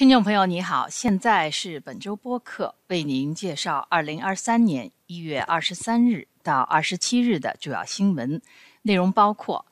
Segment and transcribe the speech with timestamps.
[0.00, 8.40] 听众朋友，你好，现在是本周播客为您介绍二零二三年一月二十三日到二十七日的主要新闻。
[8.80, 9.66] 内容，包括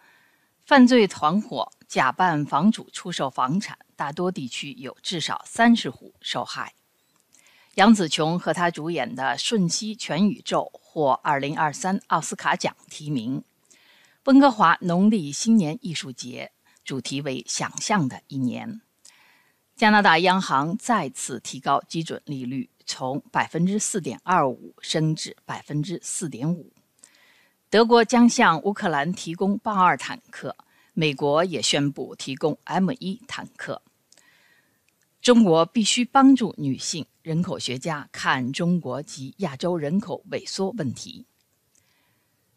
[0.67, 6.75] 犯罪团伙假扮房主出售房产，大多地区有至少三十户受害；
[7.77, 13.41] 杨紫琼和她主演的《瞬息全宇宙》获二零二三奥斯卡奖提名；
[14.25, 16.53] 温哥华农历新年艺术节
[16.85, 18.83] 主题为“想象的一年”。
[19.79, 26.73] 加拿大央行再次提高基准利率，从百分之四点二五升至百分之四点五。
[27.71, 30.57] 德国将向乌克兰提供豹二坦克，
[30.95, 33.81] 美国也宣布提供 M 一坦克。
[35.23, 41.25] 中国必须帮助女性，人口学家看中国及亚洲人口萎缩问题。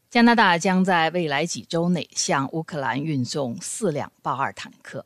[0.10, 5.06] 加拿大将在未来几周内向乌克兰运送四辆豹二坦克。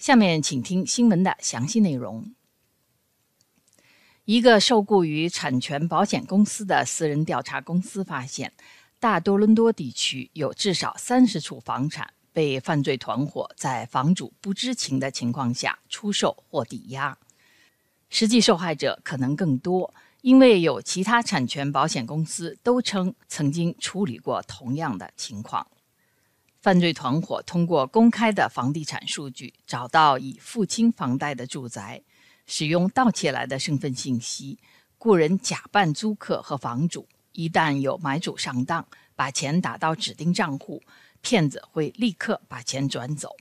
[0.00, 2.32] 下面请听新闻的详细内容。
[4.24, 8.54] 一个受雇于产权保险公司的私人调查公司发现，
[8.98, 17.18] 大多伦多地区有至少三十处房产被犯罪团伙在房主不知情的情况下出售或抵押。
[18.08, 19.92] 实际受害者可能更多，
[20.22, 25.66] 因为有其他产权保险公司都称曾经处理过同样的情况。
[26.60, 32.02] 犯罪团伙通过公开的房地产数据找到已付清房贷的住宅，
[32.46, 34.58] 使用盗窃来的身份信息
[34.98, 37.08] 雇人假扮租客和房主。
[37.32, 40.82] 一旦有买主上当，把钱打到指定账户，
[41.22, 43.34] 骗子会立刻把钱转走。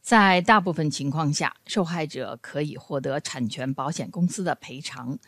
[0.00, 5.18] 在大部分情况下，受害者可以获得产权保险公司的赔偿。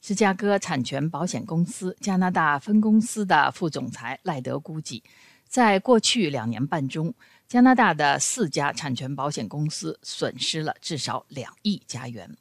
[0.00, 5.02] 芝加哥产权保险公司加拿大分公司的副总裁赖德估计。
[5.52, 7.12] 在过去两年半中，
[7.46, 12.38] 加拿大的四家产权保险公司损失了至少两亿加元。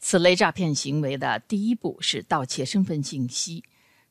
[0.00, 3.62] 此类诈骗行为的第一步是盗窃身份信息。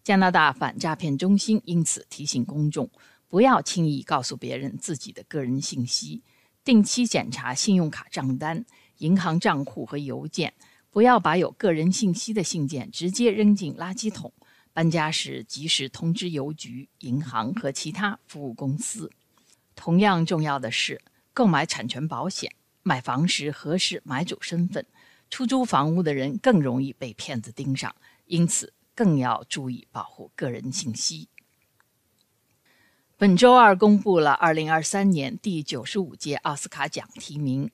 [0.02, 2.90] 加拿大反诈骗中心因此提醒公众，
[3.28, 6.24] 不要轻易告诉别人自己的个人信息，
[6.64, 8.64] 定期检查信用卡账单、
[9.00, 10.54] 银行账户和邮件，
[10.90, 14.32] 不要把有个人信息的信件直接扔进垃圾桶。
[14.76, 19.10] 搬家时及时通知邮局、银行和其他服务公司。
[19.74, 21.02] 同样重要的是，
[21.34, 22.52] 购买产权保险，
[22.84, 24.86] 买房时核实买主身份。
[25.30, 31.30] 出租房屋的人更容易被骗子盯上，因此更要注意保护个人信息。
[33.16, 37.72] 本周二公布了2023年第九十五届奥斯卡奖提名。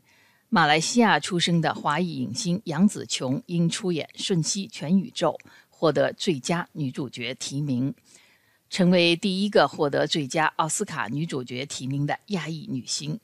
[0.53, 5.39] 马来西亚出生的华裔影星杨紫琼因出演《瞬息全宇宙》。
[5.81, 7.96] 获得最佳女主角提名，
[8.69, 13.19] 成为第一个获得最佳奥斯卡女主角提名的亚裔女星。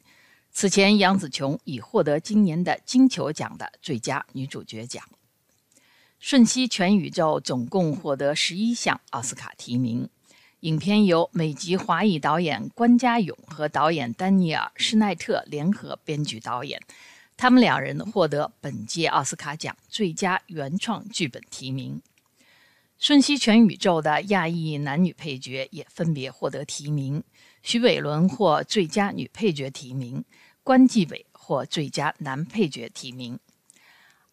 [0.51, 5.03] 此前，杨紫琼已获得今年的金球奖的最佳女主角奖。
[6.17, 10.09] 《瞬息全宇宙》总共获得十一项奥斯卡提名。
[10.61, 16.81] 影片由美籍华裔导演关家勇和导演丹尼尔·施奈特联合编剧导演，
[17.37, 22.01] 他们两人获得本届奥斯卡奖最佳原创剧本提名。
[22.99, 27.23] 《瞬息全宇宙》的亚裔男女配角也分别获得提名，
[27.61, 30.25] 徐伟伦获最佳女配角提名，
[30.63, 33.39] 关继伟获最佳男配角提名。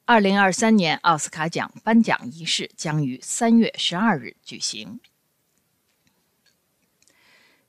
[0.07, 4.99] 二零二三年奥斯卡奖颁奖仪式将于三月十二日举行。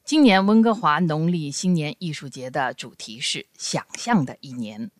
[0.06, 4.92] 今年温哥华农历新年艺术节的主题是“想象的一年”。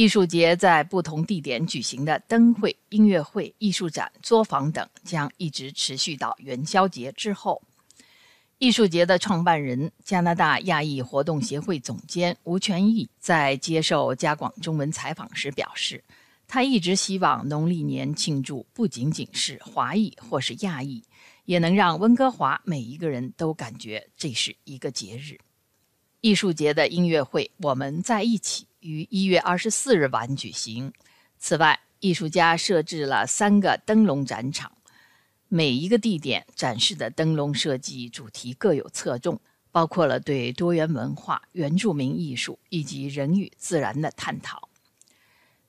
[0.00, 7.60] 艺术节在不同地点举行的灯会、音乐会、艺术展、作坊等将一直持续到元宵节之后。
[8.56, 16.02] 艺术节的创办人、加拿大亚裔活动协会总监吴全义在接受加广中文采访时表示，
[16.48, 21.04] 他一直希望农历年庆祝不仅仅是华裔或是亚裔，
[21.44, 25.36] 也能让温哥华每一个人都感觉这是一个节日。
[26.22, 28.64] 艺术节的音乐会，我们在一起。
[28.80, 30.92] 于一月二十四日晚举行。
[31.38, 34.72] 此外，艺术家设置了三个灯笼展场，
[35.48, 39.40] 每一个地点展示的灯笼设计主题各有侧重，
[39.70, 44.68] 包括了对多元文化、原住民艺术以及人与自然的探讨。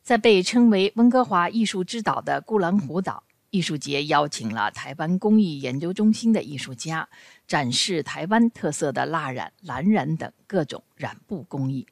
[0.01, 7.07] 在被称为温哥华艺术之岛的孤兰湖岛，艺术节邀请了台湾工艺研究中心的艺术家，
[7.47, 11.85] 展示台湾特色的蜡染、蓝染等各种染布工艺。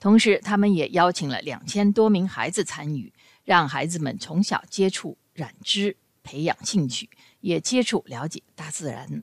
[0.00, 3.12] 同时，他们也邀请了两千多名孩子参与，
[3.44, 7.10] 让孩子们从小接触染织，培养兴趣，
[7.40, 9.22] 也接触了解大自然。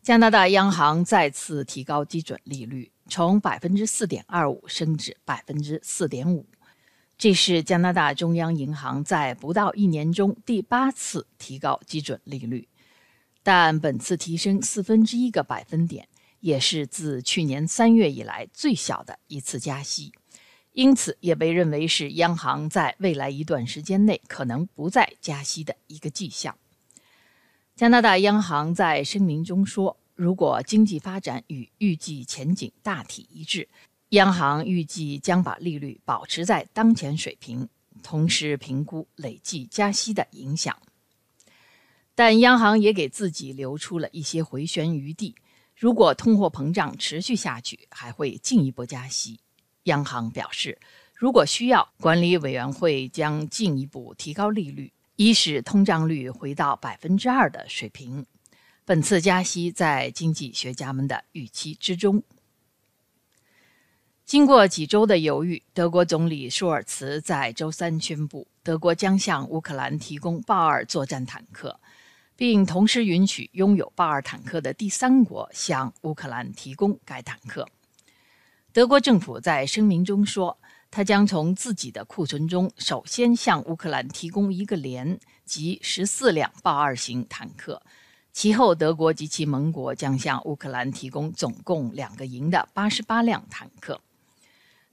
[0.00, 6.46] 加拿大央行再次提高基准利率，从百分之四点二五升至百分之四点五。
[7.18, 12.68] 这是加拿大中央银行在不到一年中第八次提高基准利率，
[13.42, 16.08] 但本次提升四分之一个百分点，
[16.40, 20.12] 也是自去年三月以来最小的一次加息，
[20.72, 26.56] 因此也被认为是央行在未来一段时间内可能不再加息的一个迹象。
[27.74, 33.68] 加拿大央行在声明中说，如果经济发展与预计前景大体一致。
[34.12, 37.68] 央行预计将把利率保持在当前水平，
[38.02, 40.74] 同时评估累计加息的影响。
[42.14, 45.34] 但央行也给自己留出了一些回旋余地，
[45.78, 49.38] 如果通货膨胀持续下去，还会进一步加息。
[49.84, 50.76] 央行表示，
[51.14, 58.26] 如果需要，管理委员会将进一步提高利率，以使通胀率回到百分之二的水平。
[58.84, 62.24] 本次加息在经济学家们的预期之中。
[64.24, 71.78] 经过几周的犹豫，德国总理舒尔茨在周三宣布，德国将向乌克兰提供豹二作战坦克，
[72.38, 77.66] 并同时允许拥有豹二坦克的第三国向乌克兰提供该坦克。
[78.72, 80.56] 德国政府在声明中说，
[80.88, 87.82] 他将从自己的库存中首先向乌克兰提供一个连及十四辆豹二型坦克，
[88.32, 94.00] 其后德国及其盟国将向乌克兰提供总共两个营的八十八辆坦克。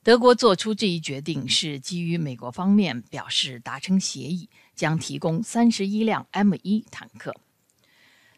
[0.06, 7.36] 德国做出这一决定是基于美国方面表示达成协议，将提供三十一辆 M1 坦克。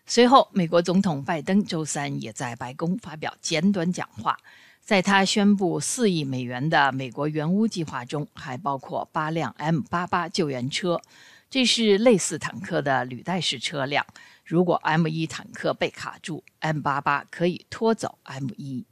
[0.05, 4.37] 随后，美国总统拜登周三也在白宫发表简短讲话，
[4.81, 11.01] 在他宣布四亿美元的美国援乌计划中，还包括八辆 M88 救援车，
[11.49, 14.05] 这是类似坦克的履带式车辆。
[14.45, 18.85] 如果 M1 坦克被卡住，M88 可以拖走 M1。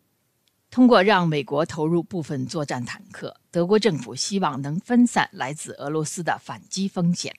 [0.76, 7.34] 通过让美国投入部分作战坦克，德国政府希望能分散来自俄罗斯的反击风险。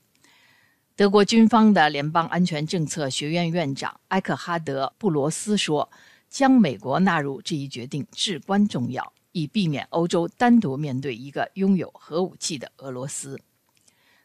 [0.94, 5.90] 德国军方的联邦安全政策学院院长埃克哈德·布罗斯说
[6.30, 13.38] ：“将美国纳入这一决定至关重要，以避免欧洲单独面对一个拥有核武器的俄罗斯。”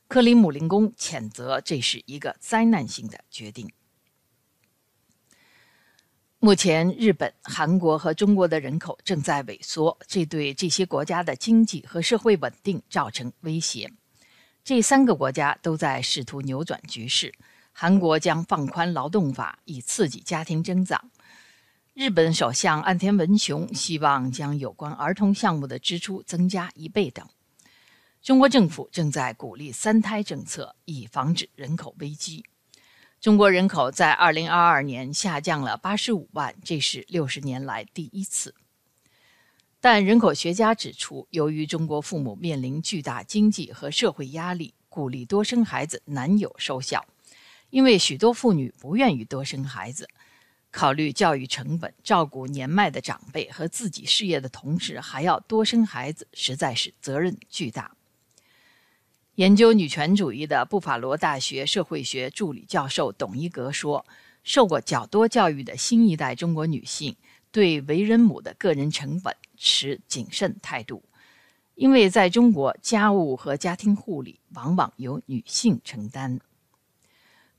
[0.07, 3.69] 克里姆林宫谴责这是一个灾难性的决定。
[6.43, 13.93] 目前，日本、韩国和中国的人口正在萎缩，这对这些国家的经济和社会稳定造成威胁。
[14.63, 17.31] 这三个国家都在试图扭转局势。
[17.71, 21.11] 韩国将放宽劳动法，以刺激家庭增长。
[21.93, 27.23] 日本首相岸田文雄希望将有关儿童项目的支出增加一倍等。
[28.23, 32.44] 中国政府正在鼓励三胎政策，以防止人口危机。
[33.21, 38.56] 中国人口在2022年下降了85万，这是60年来第一次。
[39.79, 47.06] 但人口学家指出，由于中国父母面临巨大经济和社会压力，鼓励多生孩子难有收效，
[47.69, 50.09] 因为许多妇女不愿意多生孩子。
[50.71, 57.95] 考虑教育成本、照顾年迈的长辈和自己事业的同时，还要多生孩子，实在是责任巨大。
[59.36, 64.06] 研究女权主义的布法罗大学社会学助理教授董一格说
[64.44, 67.16] ：“受过较多教育的新一代中国女性
[67.50, 71.04] 对为人母的个人成本持谨慎态度，
[71.75, 76.42] 因为在中国，家务和家庭护理往往由女性承担。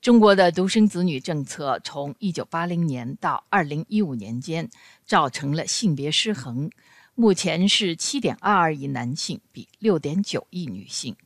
[0.03, 4.69] 中国的独生子女政策从1980年到2015年间
[5.07, 6.71] 造成了性别失衡，
[7.15, 11.17] 目前是7.22亿男性比6.9亿女性。”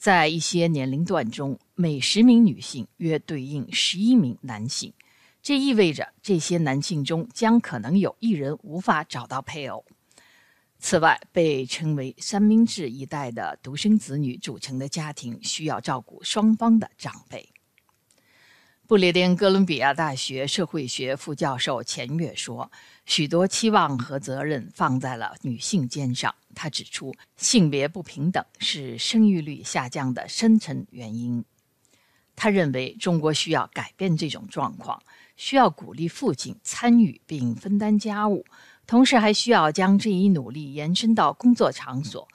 [0.00, 4.94] 在一些年龄段中，每十名女性约对应十一名男性，
[5.42, 9.84] 这意味着这些男性中将可能有一人无法找到配偶。
[10.78, 17.46] 此外，被称为“三明治一代”的独生子女组成的家庭需要照顾双方的长辈。
[18.90, 22.72] 不列颠哥伦比亚大学社会学副教授钱月说
[23.06, 31.44] ：“许多期望和责任放在了女性肩上。”他指出，性别不平等是生育率下降的深层原因。
[32.34, 35.00] 他认为，中国需要改变这种状况，
[35.36, 38.44] 需要鼓励父亲参与并分担家务，
[38.88, 42.26] 同时还需要将这一努力延伸到工作场所，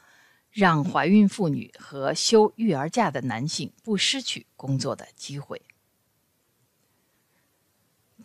[0.52, 5.62] 让怀孕妇女和休育儿假的男性不失去工作的机会。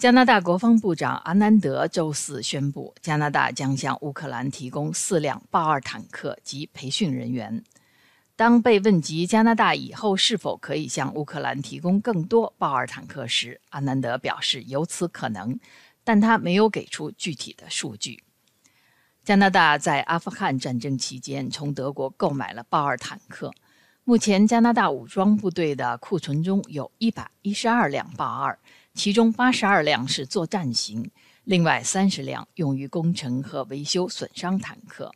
[0.00, 7.62] 加拿大国防部长阿南德周四宣布，加拿大将向乌克兰提供四辆豹二坦克及培训人员。
[8.34, 15.60] 当被问及加拿大以后是否可以向乌克兰提供更多豹二坦克时，阿南德表示有此可能，
[16.02, 18.24] 但他没有给出具体的数据。
[19.22, 23.52] 加拿大在阿富汗战争期间从德国购买了豹二坦克。
[24.04, 28.58] 目前，加拿大武装部队的库存中有一百一十二辆豹二，
[28.94, 31.10] 其中八十二辆是作战型，
[31.44, 35.12] 另外三十辆用于工程和维修损伤坦克。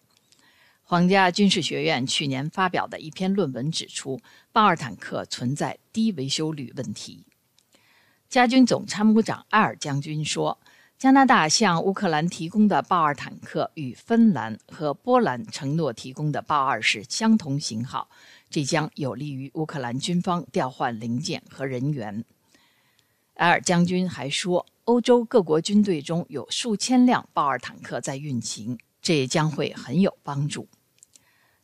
[0.82, 4.20] 皇家军事学院去年发表的一篇论文指出，
[4.52, 7.26] 豹二坦克存在低维修率问题。
[8.28, 10.58] 加军总参谋长埃尔将军说。
[10.96, 18.08] 加拿大向乌克兰提供的豹二坦克与芬兰和波兰承诺提供的豹二是相同型号，
[18.48, 22.24] 这将有利于乌克兰军方调换零件和人员。
[23.34, 30.68] 埃尔将军还说，欧洲各国军队中有数千辆豹二坦克在运行，这也将会很有帮助。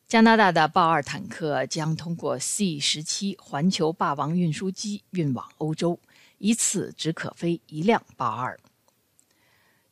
[0.09, 6.01] 加拿大的豹二坦克将通过 C 十七环球霸王运输机运往欧洲，
[6.39, 8.59] 一次只可飞一辆豹二。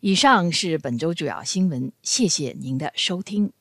[0.01, 3.53] 以上是本周主要新闻，谢谢您的收听。